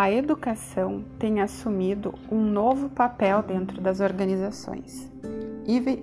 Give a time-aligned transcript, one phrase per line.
[0.00, 5.12] a educação tem assumido um novo papel dentro das organizações,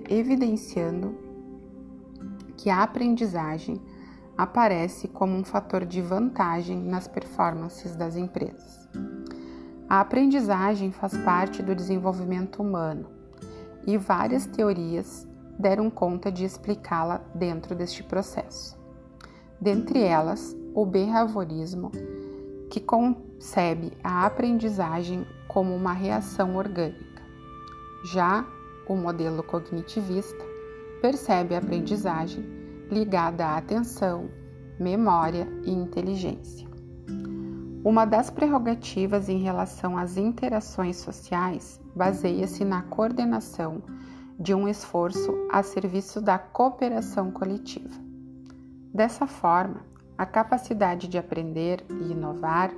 [0.08, 1.18] evidenciando
[2.56, 3.82] que a aprendizagem
[4.36, 8.88] aparece como um fator de vantagem nas performances das empresas.
[9.88, 13.10] A aprendizagem faz parte do desenvolvimento humano
[13.84, 15.26] e várias teorias
[15.58, 18.78] deram conta de explicá-la dentro deste processo.
[19.60, 21.90] Dentre elas, o behaviorismo,
[22.70, 27.22] que concebe a aprendizagem como uma reação orgânica.
[28.12, 28.46] Já
[28.88, 30.44] o modelo cognitivista
[31.00, 32.44] percebe a aprendizagem
[32.90, 34.30] ligada à atenção,
[34.78, 36.68] memória e inteligência.
[37.84, 43.82] Uma das prerrogativas em relação às interações sociais baseia-se na coordenação
[44.38, 47.94] de um esforço a serviço da cooperação coletiva.
[48.92, 49.80] Dessa forma,
[50.18, 52.72] a capacidade de aprender e inovar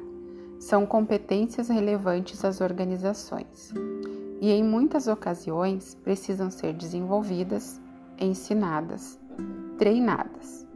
[0.58, 3.72] são competências relevantes às organizações
[4.42, 7.80] e, em muitas ocasiões, precisam ser desenvolvidas,
[8.18, 9.18] ensinadas,
[9.78, 10.66] treinadas.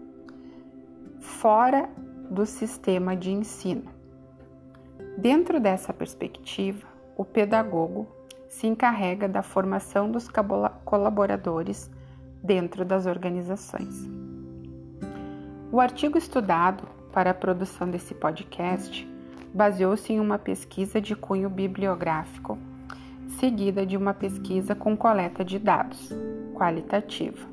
[1.21, 1.91] Fora
[2.31, 3.91] do sistema de ensino.
[5.19, 8.09] Dentro dessa perspectiva, o pedagogo
[8.49, 10.29] se encarrega da formação dos
[10.85, 11.91] colaboradores
[12.43, 14.24] dentro das organizações.
[15.75, 19.05] O artigo estudado para a produção desse podcast
[19.53, 22.57] baseou-se em uma pesquisa de cunho bibliográfico,
[23.41, 26.13] seguida de uma pesquisa com coleta de dados,
[26.55, 27.45] qualitativa,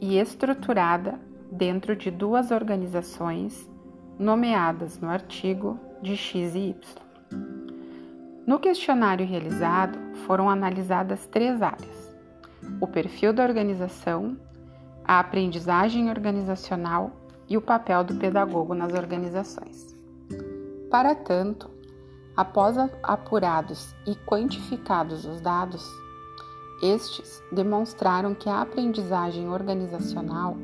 [0.00, 1.16] e estruturada
[1.48, 3.70] dentro de duas organizações
[4.18, 6.74] nomeadas no artigo de X e Y.
[8.44, 12.12] No questionário realizado, foram analisadas três áreas:
[12.80, 14.36] o perfil da organização,
[15.04, 17.10] a aprendizagem organizacional
[17.48, 19.96] e o papel do pedagogo nas organizações.
[20.90, 21.70] Para tanto,
[22.36, 25.86] após apurados e quantificados os dados,
[26.82, 30.56] estes demonstraram que a aprendizagem organizacional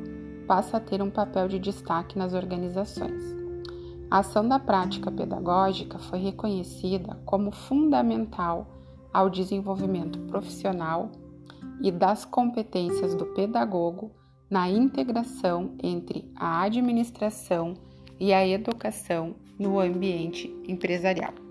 [0.47, 3.23] passa a ter um papel de destaque nas organizações.
[4.11, 8.67] A ação da prática pedagógica foi reconhecida como fundamental
[9.13, 11.11] ao desenvolvimento profissional
[11.81, 14.11] e das competências do pedagogo
[14.49, 17.75] na integração entre a administração
[18.19, 21.48] e a educação no ambiente empresarial.